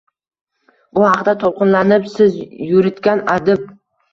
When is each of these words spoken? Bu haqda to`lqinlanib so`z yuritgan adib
Bu 0.99 1.03
haqda 1.09 1.35
to`lqinlanib 1.45 2.09
so`z 2.17 2.31
yuritgan 2.73 3.23
adib 3.39 3.65